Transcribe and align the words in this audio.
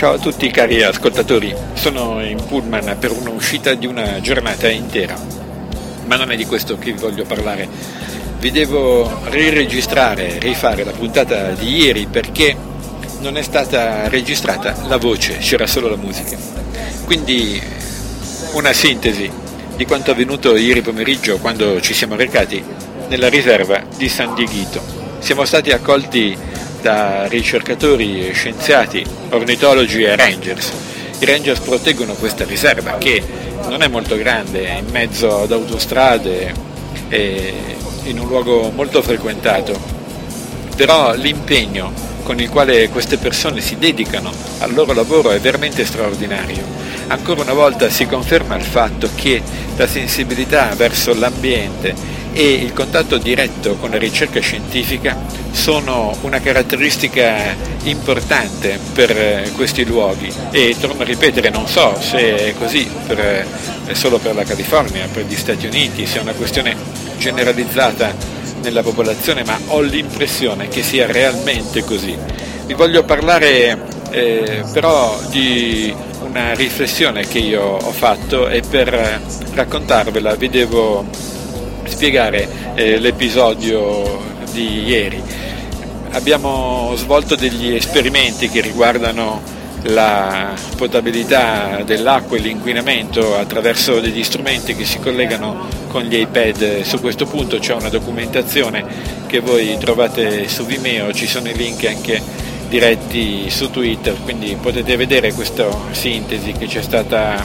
Ciao 0.00 0.14
a 0.14 0.18
tutti 0.18 0.50
cari 0.50 0.82
ascoltatori, 0.82 1.54
sono 1.74 2.24
in 2.24 2.42
pullman 2.48 2.96
per 2.98 3.10
un'uscita 3.10 3.74
di 3.74 3.84
una 3.84 4.18
giornata 4.22 4.66
intera, 4.70 5.14
ma 6.06 6.16
non 6.16 6.30
è 6.30 6.36
di 6.36 6.46
questo 6.46 6.78
che 6.78 6.92
vi 6.92 6.98
voglio 6.98 7.24
parlare. 7.24 7.68
Vi 8.38 8.50
devo 8.50 9.20
riregistrare, 9.24 10.38
rifare 10.38 10.84
la 10.84 10.92
puntata 10.92 11.50
di 11.50 11.82
ieri 11.82 12.06
perché 12.06 12.56
non 13.18 13.36
è 13.36 13.42
stata 13.42 14.08
registrata 14.08 14.74
la 14.88 14.96
voce, 14.96 15.36
c'era 15.36 15.66
solo 15.66 15.90
la 15.90 15.96
musica. 15.96 16.38
Quindi 17.04 17.60
una 18.54 18.72
sintesi 18.72 19.30
di 19.76 19.84
quanto 19.84 20.12
avvenuto 20.12 20.56
ieri 20.56 20.80
pomeriggio 20.80 21.36
quando 21.40 21.78
ci 21.82 21.92
siamo 21.92 22.16
recati 22.16 22.64
nella 23.08 23.28
riserva 23.28 23.82
di 23.98 24.08
San 24.08 24.32
Dieguito. 24.32 24.80
Siamo 25.18 25.44
stati 25.44 25.72
accolti 25.72 26.34
da 26.80 27.26
ricercatori, 27.26 28.32
scienziati, 28.32 29.04
ornitologi 29.30 30.02
e 30.02 30.16
rangers. 30.16 30.72
I 31.18 31.24
rangers 31.24 31.60
proteggono 31.60 32.14
questa 32.14 32.44
riserva 32.44 32.96
che 32.98 33.22
non 33.68 33.82
è 33.82 33.88
molto 33.88 34.16
grande, 34.16 34.66
è 34.66 34.78
in 34.78 34.88
mezzo 34.90 35.42
ad 35.42 35.52
autostrade 35.52 36.54
e 37.08 37.54
in 38.04 38.18
un 38.18 38.26
luogo 38.26 38.70
molto 38.74 39.02
frequentato, 39.02 39.78
però 40.76 41.14
l'impegno 41.14 41.92
con 42.22 42.40
il 42.40 42.48
quale 42.48 42.88
queste 42.88 43.16
persone 43.16 43.60
si 43.60 43.76
dedicano 43.76 44.30
al 44.58 44.72
loro 44.72 44.92
lavoro 44.92 45.30
è 45.30 45.40
veramente 45.40 45.84
straordinario. 45.84 46.62
Ancora 47.08 47.42
una 47.42 47.52
volta 47.52 47.90
si 47.90 48.06
conferma 48.06 48.56
il 48.56 48.62
fatto 48.62 49.10
che 49.14 49.42
la 49.76 49.86
sensibilità 49.86 50.72
verso 50.76 51.12
l'ambiente 51.12 51.94
e 52.32 52.52
il 52.52 52.72
contatto 52.72 53.18
diretto 53.18 53.76
con 53.76 53.90
la 53.90 53.98
ricerca 53.98 54.40
scientifica 54.40 55.16
sono 55.50 56.16
una 56.22 56.40
caratteristica 56.40 57.54
importante 57.84 58.78
per 58.94 59.10
eh, 59.10 59.52
questi 59.56 59.84
luoghi 59.84 60.32
e 60.50 60.76
torno 60.78 61.02
a 61.02 61.04
ripetere, 61.04 61.50
non 61.50 61.66
so 61.66 61.96
se 62.00 62.48
è 62.48 62.54
così 62.54 62.88
per, 63.06 63.46
solo 63.92 64.18
per 64.18 64.34
la 64.34 64.44
California, 64.44 65.08
per 65.12 65.24
gli 65.24 65.36
Stati 65.36 65.66
Uniti, 65.66 66.06
se 66.06 66.18
è 66.18 66.22
una 66.22 66.32
questione 66.32 66.76
generalizzata 67.18 68.14
nella 68.62 68.82
popolazione, 68.82 69.44
ma 69.44 69.58
ho 69.68 69.80
l'impressione 69.80 70.68
che 70.68 70.82
sia 70.82 71.06
realmente 71.06 71.82
così. 71.82 72.16
Vi 72.66 72.74
voglio 72.74 73.02
parlare 73.02 73.78
eh, 74.10 74.62
però 74.72 75.18
di 75.28 75.94
una 76.22 76.54
riflessione 76.54 77.26
che 77.26 77.38
io 77.38 77.62
ho 77.62 77.92
fatto 77.92 78.48
e 78.48 78.62
per 78.68 79.20
raccontarvela 79.54 80.34
vi 80.36 80.48
devo 80.48 81.04
spiegare 82.00 82.48
eh, 82.76 82.98
l'episodio 82.98 84.22
di 84.52 84.84
ieri. 84.84 85.22
Abbiamo 86.12 86.94
svolto 86.96 87.36
degli 87.36 87.74
esperimenti 87.74 88.48
che 88.48 88.62
riguardano 88.62 89.42
la 89.82 90.54
potabilità 90.78 91.82
dell'acqua 91.84 92.38
e 92.38 92.40
l'inquinamento 92.40 93.36
attraverso 93.36 94.00
degli 94.00 94.24
strumenti 94.24 94.74
che 94.74 94.86
si 94.86 94.98
collegano 94.98 95.68
con 95.88 96.00
gli 96.04 96.16
iPad. 96.16 96.80
Su 96.84 97.00
questo 97.00 97.26
punto 97.26 97.58
c'è 97.58 97.74
una 97.74 97.90
documentazione 97.90 98.82
che 99.26 99.40
voi 99.40 99.76
trovate 99.78 100.48
su 100.48 100.64
Vimeo, 100.64 101.12
ci 101.12 101.26
sono 101.26 101.50
i 101.50 101.54
link 101.54 101.84
anche 101.84 102.18
diretti 102.70 103.50
su 103.50 103.70
Twitter, 103.70 104.16
quindi 104.24 104.56
potete 104.58 104.96
vedere 104.96 105.34
questa 105.34 105.68
sintesi 105.90 106.52
che 106.52 106.66
ci 106.66 106.78
è 106.78 106.82
stata 106.82 107.44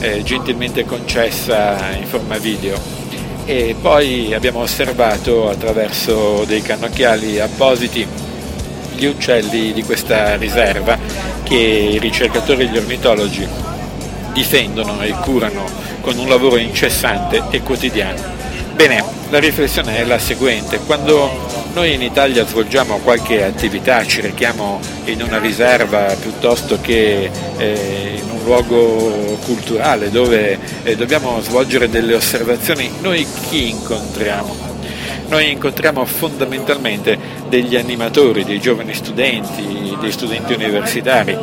eh, 0.00 0.22
gentilmente 0.22 0.84
concessa 0.84 1.96
in 1.98 2.04
forma 2.04 2.36
video 2.36 3.03
e 3.44 3.76
poi 3.80 4.32
abbiamo 4.34 4.60
osservato 4.60 5.48
attraverso 5.48 6.44
dei 6.46 6.62
cannocchiali 6.62 7.40
appositi 7.40 8.06
gli 8.96 9.04
uccelli 9.04 9.72
di 9.72 9.82
questa 9.82 10.36
riserva 10.36 10.98
che 11.42 11.54
i 11.54 11.98
ricercatori 11.98 12.64
e 12.64 12.66
gli 12.68 12.76
ornitologi 12.76 13.46
difendono 14.32 15.02
e 15.02 15.10
curano 15.10 15.64
con 16.00 16.18
un 16.18 16.28
lavoro 16.28 16.56
incessante 16.56 17.42
e 17.50 17.60
quotidiano. 17.60 18.20
Bene, 18.74 19.04
la 19.30 19.38
riflessione 19.38 19.98
è 19.98 20.04
la 20.04 20.18
seguente, 20.18 20.78
quando 20.78 21.53
noi 21.74 21.92
in 21.92 22.02
Italia 22.02 22.46
svolgiamo 22.46 22.98
qualche 22.98 23.44
attività, 23.44 24.06
ci 24.06 24.20
rechiamo 24.20 24.78
in 25.06 25.20
una 25.20 25.40
riserva 25.40 26.14
piuttosto 26.20 26.78
che 26.80 27.28
eh, 27.56 28.20
in 28.22 28.30
un 28.30 28.44
luogo 28.44 29.36
culturale 29.44 30.10
dove 30.10 30.56
eh, 30.84 30.94
dobbiamo 30.94 31.40
svolgere 31.40 31.90
delle 31.90 32.14
osservazioni, 32.14 32.90
noi 33.00 33.26
chi 33.48 33.70
incontriamo? 33.70 34.72
Noi 35.28 35.50
incontriamo 35.50 36.04
fondamentalmente 36.04 37.18
degli 37.48 37.74
animatori, 37.74 38.44
dei 38.44 38.60
giovani 38.60 38.94
studenti, 38.94 39.96
dei 40.00 40.12
studenti 40.12 40.52
universitari 40.52 41.36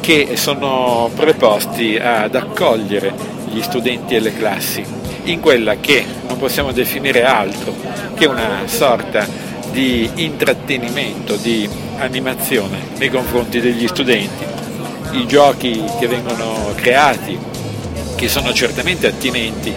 che 0.00 0.30
sono 0.34 1.10
preposti 1.14 1.96
ad 1.96 2.34
accogliere 2.34 3.12
gli 3.50 3.62
studenti 3.62 4.16
e 4.16 4.20
le 4.20 4.34
classi 4.34 4.84
in 5.24 5.40
quella 5.40 5.76
che 5.76 6.04
non 6.26 6.38
possiamo 6.38 6.72
definire 6.72 7.24
altro 7.24 7.74
che 8.14 8.26
una 8.26 8.62
sorta 8.66 9.46
di 9.76 10.10
intrattenimento, 10.14 11.36
di 11.36 11.68
animazione 11.98 12.78
nei 12.96 13.10
confronti 13.10 13.60
degli 13.60 13.86
studenti. 13.86 14.42
I 15.10 15.26
giochi 15.26 15.84
che 15.98 16.06
vengono 16.06 16.72
creati, 16.74 17.38
che 18.14 18.26
sono 18.26 18.54
certamente 18.54 19.06
attinenti 19.06 19.70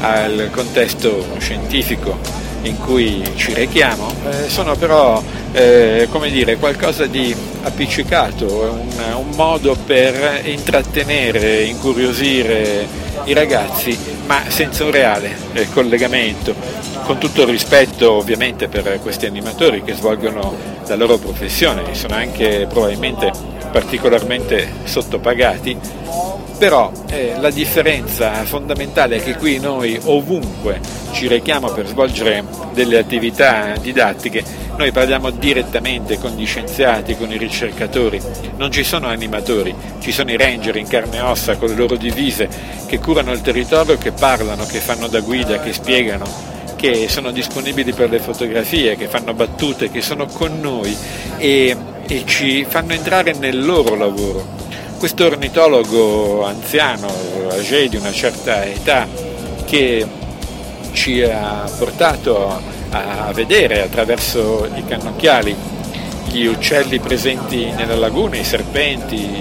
al 0.00 0.50
contesto 0.52 1.24
scientifico 1.38 2.18
in 2.62 2.76
cui 2.80 3.22
ci 3.36 3.54
rechiamo, 3.54 4.12
eh, 4.28 4.48
sono 4.48 4.74
però 4.74 5.22
eh, 5.52 6.08
dire, 6.28 6.56
qualcosa 6.56 7.06
di 7.06 7.32
appiccicato, 7.62 8.46
un, 8.46 9.14
un 9.14 9.30
modo 9.36 9.76
per 9.76 10.40
intrattenere, 10.42 11.62
incuriosire 11.62 12.84
i 13.24 13.32
ragazzi, 13.32 13.96
ma 14.26 14.42
senza 14.48 14.82
un 14.82 14.90
reale 14.90 15.36
eh, 15.52 15.68
collegamento, 15.72 16.52
con 17.06 17.18
tutto 17.18 17.42
il 17.42 17.48
rispetto 17.48 18.14
ovviamente 18.14 18.66
per 18.66 18.98
questi 19.00 19.26
animatori 19.26 19.84
che 19.84 19.94
svolgono 19.94 20.56
la 20.88 20.96
loro 20.96 21.18
professione, 21.18 21.94
sono 21.94 22.16
anche 22.16 22.66
probabilmente 22.68 23.30
particolarmente 23.70 24.72
sottopagati, 24.82 25.78
però 26.58 26.90
eh, 27.08 27.34
la 27.38 27.50
differenza 27.50 28.32
fondamentale 28.44 29.16
è 29.16 29.22
che 29.22 29.36
qui 29.36 29.60
noi 29.60 29.96
ovunque 30.02 30.80
ci 31.12 31.28
rechiamo 31.28 31.70
per 31.70 31.86
svolgere 31.86 32.42
delle 32.72 32.98
attività 32.98 33.76
didattiche, 33.80 34.42
noi 34.76 34.90
parliamo 34.90 35.30
direttamente 35.30 36.18
con 36.18 36.32
gli 36.32 36.44
scienziati, 36.44 37.16
con 37.16 37.30
i 37.30 37.38
ricercatori, 37.38 38.20
non 38.56 38.72
ci 38.72 38.82
sono 38.82 39.06
animatori, 39.06 39.72
ci 40.00 40.10
sono 40.10 40.32
i 40.32 40.36
ranger 40.36 40.74
in 40.74 40.88
carne 40.88 41.18
e 41.18 41.20
ossa 41.20 41.56
con 41.56 41.68
le 41.68 41.76
loro 41.76 41.94
divise 41.94 42.48
che 42.86 42.98
curano 42.98 43.30
il 43.30 43.42
territorio, 43.42 43.96
che 43.96 44.10
parlano, 44.10 44.66
che 44.66 44.80
fanno 44.80 45.06
da 45.06 45.20
guida, 45.20 45.60
che 45.60 45.72
spiegano, 45.72 46.54
che 46.76 47.08
sono 47.08 47.30
disponibili 47.30 47.92
per 47.92 48.10
le 48.10 48.20
fotografie, 48.20 48.96
che 48.96 49.08
fanno 49.08 49.34
battute, 49.34 49.90
che 49.90 50.02
sono 50.02 50.26
con 50.26 50.60
noi 50.60 50.96
e, 51.38 51.76
e 52.06 52.22
ci 52.26 52.64
fanno 52.68 52.92
entrare 52.92 53.32
nel 53.32 53.64
loro 53.64 53.94
lavoro. 53.96 54.46
Questo 54.98 55.26
ornitologo 55.26 56.44
anziano, 56.44 57.08
âgé 57.50 57.88
di 57.88 57.96
una 57.96 58.12
certa 58.12 58.64
età, 58.64 59.06
che 59.64 60.06
ci 60.92 61.22
ha 61.22 61.68
portato 61.78 62.62
a 62.90 63.30
vedere 63.32 63.82
attraverso 63.82 64.68
i 64.74 64.84
cannocchiali 64.86 65.54
gli 66.28 66.46
uccelli 66.46 66.98
presenti 66.98 67.70
nella 67.76 67.96
laguna, 67.96 68.36
i 68.36 68.44
serpenti, 68.44 69.40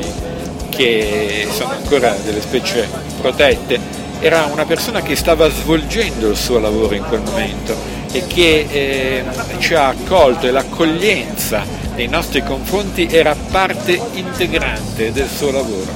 che 0.69 1.47
sono 1.51 1.72
ancora 1.72 2.16
delle 2.24 2.41
specie 2.41 2.88
protette, 3.19 3.79
era 4.19 4.45
una 4.45 4.65
persona 4.65 5.01
che 5.01 5.15
stava 5.15 5.49
svolgendo 5.49 6.29
il 6.29 6.35
suo 6.35 6.59
lavoro 6.59 6.95
in 6.95 7.03
quel 7.03 7.21
momento 7.21 7.75
e 8.11 8.25
che 8.27 8.65
eh, 8.69 9.23
ci 9.59 9.73
ha 9.73 9.89
accolto 9.89 10.47
e 10.47 10.51
l'accoglienza 10.51 11.63
nei 11.95 12.07
nostri 12.07 12.44
confronti 12.44 13.07
era 13.09 13.35
parte 13.51 14.00
integrante 14.13 15.12
del 15.12 15.27
suo 15.29 15.51
lavoro. 15.51 15.91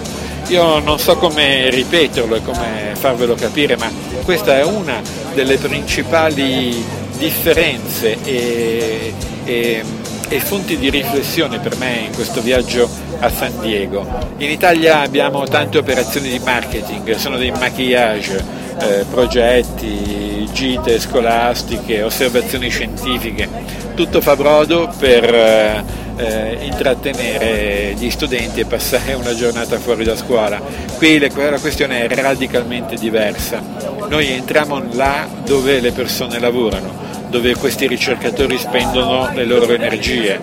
Io 0.48 0.80
non 0.80 1.00
so 1.00 1.16
come 1.18 1.70
ripeterlo 1.70 2.36
e 2.36 2.44
come 2.44 2.94
farvelo 2.94 3.36
capire, 3.36 3.78
ma 3.78 3.92
questa 4.24 4.58
è 4.58 4.64
una 4.64 5.02
delle 5.34 5.58
principali 5.58 6.84
differenze 7.18 8.18
e, 8.24 9.14
e, 9.44 9.84
e 10.28 10.40
fonti 10.40 10.78
di 10.78 10.90
riflessione 10.90 11.60
per 11.60 11.78
me 11.78 12.06
in 12.08 12.14
questo 12.16 12.42
viaggio 12.42 12.90
a 13.20 13.30
San 13.30 13.60
Diego. 13.62 14.06
In 14.38 14.50
Italia 14.50 15.02
abbiamo 15.02 15.46
tante 15.46 15.78
operazioni 15.78 16.30
di 16.30 16.40
marketing, 16.40 17.16
sono 17.16 17.38
dei 17.38 17.52
maquillage, 17.52 18.44
eh, 18.82 19.06
progetti, 19.10 20.48
gite 20.52 21.00
scolastiche, 21.00 22.02
osservazioni 22.02 22.70
scientifiche, 22.70 23.48
tutto 23.96 24.22
fa 24.22 24.36
brodo 24.36 24.92
per 24.98 25.34
eh, 25.34 25.84
eh, 26.16 26.58
intrattenere 26.62 27.94
gli 27.98 28.10
studenti 28.10 28.62
e 28.62 28.66
passare 28.66 29.14
una 29.14 29.34
giornata 29.34 29.78
fuori 29.80 30.04
da 30.04 30.16
scuola. 30.16 30.62
Qui 30.98 31.20
la 31.20 31.60
questione 31.60 32.06
è 32.06 32.16
radicalmente 32.16 32.96
diversa. 32.96 33.62
Noi 34.08 34.30
entriamo 34.32 34.82
là 34.94 35.28
dove 35.46 35.80
le 35.80 35.92
persone 35.92 36.40
lavorano, 36.40 36.94
dove 37.30 37.56
questi 37.56 37.88
ricercatori 37.88 38.58
spendono 38.58 39.32
le 39.34 39.46
loro 39.46 39.72
energie, 39.72 40.40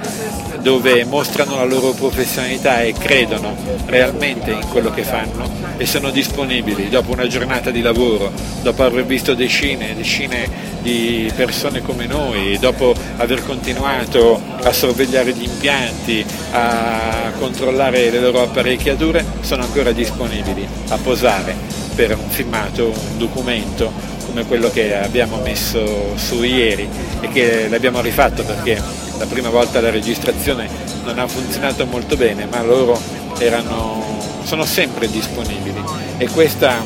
dove 0.67 1.05
mostrano 1.05 1.55
la 1.55 1.65
loro 1.65 1.93
professionalità 1.93 2.81
e 2.83 2.93
credono 2.93 3.55
realmente 3.87 4.51
in 4.51 4.67
quello 4.67 4.91
che 4.91 5.05
fanno 5.05 5.49
e 5.77 5.87
sono 5.87 6.11
disponibili 6.11 6.89
dopo 6.89 7.13
una 7.13 7.29
giornata 7.29 7.71
di 7.71 7.81
lavoro, 7.81 8.33
dopo 8.63 8.83
aver 8.83 9.07
visto 9.07 9.35
decine 9.35 9.93
e 9.93 9.95
decine 9.95 10.51
di 10.83 11.31
persone 11.37 11.83
come 11.83 12.07
noi, 12.07 12.59
dopo 12.59 12.93
aver 13.19 13.45
continuato 13.47 14.43
a 14.61 14.73
sorvegliare 14.73 15.35
gli 15.35 15.45
impianti, 15.45 16.27
a 16.51 17.31
controllare 17.39 18.11
le 18.11 18.19
loro 18.19 18.43
apparecchiature, 18.43 19.25
sono 19.43 19.63
ancora 19.63 19.93
disponibili 19.93 20.67
a 20.89 20.97
posare 20.97 21.55
per 21.95 22.19
un 22.19 22.29
filmato, 22.29 22.87
un 22.87 23.19
documento 23.19 24.16
come 24.37 24.45
quello 24.45 24.71
che 24.71 24.95
abbiamo 24.95 25.39
messo 25.39 26.15
su 26.17 26.43
ieri 26.43 26.87
e 27.21 27.29
che 27.29 27.69
l'abbiamo 27.71 28.03
rifatto 28.03 28.45
perché 28.45 28.79
la 29.19 29.25
prima 29.25 29.49
volta 29.49 29.81
la 29.81 29.89
registrazione 29.89 30.69
non 31.05 31.19
ha 31.19 31.27
funzionato 31.27 31.87
molto 31.87 32.17
bene, 32.17 32.45
ma 32.45 32.61
loro 32.61 33.01
erano, 33.39 34.21
sono 34.45 34.67
sempre 34.67 35.09
disponibili 35.09 35.83
e 36.19 36.29
questa 36.29 36.85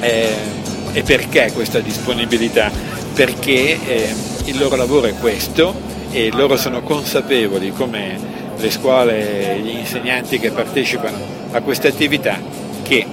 è, 0.00 0.28
è 0.92 1.02
perché 1.02 1.50
questa 1.52 1.80
disponibilità? 1.80 2.70
Perché 3.12 3.78
eh, 3.84 4.14
il 4.44 4.56
loro 4.56 4.76
lavoro 4.76 5.06
è 5.06 5.14
questo 5.20 5.74
e 6.10 6.30
loro 6.32 6.56
sono 6.56 6.80
consapevoli 6.80 7.72
come 7.72 8.18
le 8.56 8.70
scuole 8.70 9.56
e 9.56 9.58
gli 9.58 9.76
insegnanti 9.76 10.38
che 10.38 10.50
partecipano 10.50 11.18
a 11.50 11.60
questa 11.60 11.88
attività 11.88 12.38
che 12.82 13.04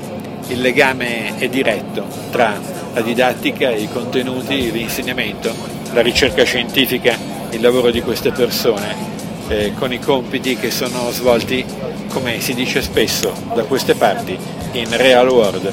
il 0.48 0.62
legame 0.62 1.38
è 1.38 1.50
diretto 1.50 2.06
tra 2.32 2.81
la 2.94 3.02
didattica, 3.02 3.70
i 3.70 3.88
contenuti, 3.92 4.72
l'insegnamento, 4.72 5.54
la 5.94 6.02
ricerca 6.02 6.44
scientifica, 6.44 7.16
il 7.52 7.62
lavoro 7.62 7.92
di 7.92 8.02
queste 8.02 8.32
persone 8.32 9.12
eh, 9.48 9.74
con 9.78 9.92
i 9.92 10.00
compiti 10.00 10.56
che 10.56 10.72
sono 10.72 11.12
svolti, 11.12 11.66
come 12.10 12.40
si 12.40 12.54
dice 12.54 12.82
spesso 12.82 13.34
da 13.54 13.64
queste 13.64 13.96
parti, 13.96 14.38
in 14.74 14.98
real 14.98 15.28
world, 15.30 15.72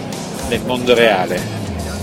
nel 0.49 0.61
mondo 0.65 0.95
reale. 0.95 1.41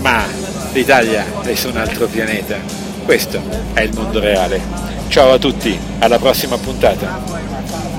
Ma 0.00 0.24
l'Italia 0.72 1.24
è 1.42 1.54
su 1.54 1.68
un 1.68 1.76
altro 1.76 2.06
pianeta. 2.06 2.56
Questo 3.04 3.40
è 3.72 3.80
il 3.80 3.94
mondo 3.94 4.20
reale. 4.20 4.60
Ciao 5.08 5.32
a 5.32 5.38
tutti, 5.38 5.78
alla 5.98 6.18
prossima 6.18 6.56
puntata. 6.56 7.95